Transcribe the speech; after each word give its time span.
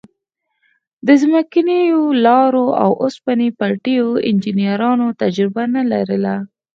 د 1.07 1.09
ځمکنیو 1.21 2.01
لارو 2.25 2.65
او 2.83 2.91
اوسپنې 3.03 3.47
پټلیو 3.59 4.07
انجنیرانو 4.29 5.07
تجربه 5.21 5.63
نه 5.75 5.83
لرله. 5.91 6.35